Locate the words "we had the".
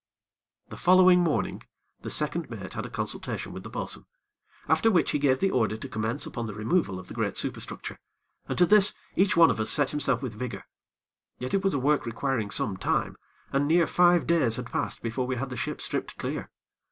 15.27-15.55